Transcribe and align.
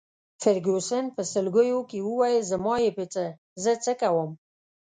فرګوسن 0.41 1.05
په 1.15 1.21
سلګیو 1.31 1.79
کي 1.89 1.99
وویل: 2.03 2.41
زما 2.51 2.75
يې 2.83 2.91
په 2.97 3.05
څه، 3.13 3.23
زه 3.63 3.71
څه 3.83 3.91
کوم. 4.01 4.31